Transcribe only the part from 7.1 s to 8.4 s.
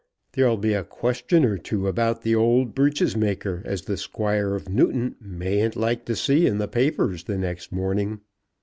the next morning.